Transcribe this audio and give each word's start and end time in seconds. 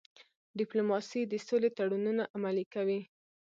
ډيپلوماسي 0.59 1.21
د 1.27 1.33
سولې 1.47 1.69
تړونونه 1.77 2.23
عملي 2.35 2.65
کوي. 2.73 3.01